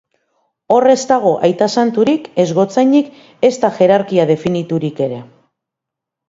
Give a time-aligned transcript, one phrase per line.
[0.75, 3.13] Hor ez dago aita santurik, ez gotzainik
[3.51, 5.21] ezta jerarkia definiturik ere.